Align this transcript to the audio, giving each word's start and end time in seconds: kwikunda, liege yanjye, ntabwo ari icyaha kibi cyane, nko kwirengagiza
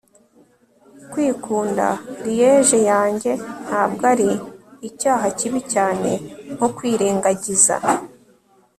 kwikunda, 1.11 1.87
liege 2.25 2.79
yanjye, 2.91 3.31
ntabwo 3.65 4.03
ari 4.13 4.29
icyaha 4.87 5.27
kibi 5.37 5.59
cyane, 5.73 6.11
nko 6.55 6.67
kwirengagiza 6.75 7.75